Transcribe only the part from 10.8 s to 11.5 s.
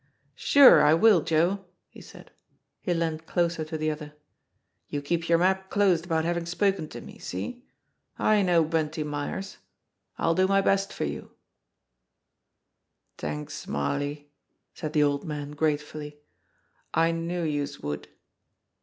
for you/'